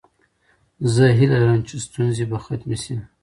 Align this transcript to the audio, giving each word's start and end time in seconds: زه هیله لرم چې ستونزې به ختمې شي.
زه 0.93 1.05
هیله 1.17 1.37
لرم 1.41 1.61
چې 1.69 1.75
ستونزې 1.85 2.23
به 2.29 2.37
ختمې 2.45 2.77
شي. 2.83 2.95